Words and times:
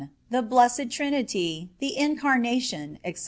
THE 0.31 0.41
BLESSED 0.41 0.89
TRINITY, 0.89 1.69
THE 1.77 1.89
INCARNATION, 1.95 2.97
ETC. 3.05 3.19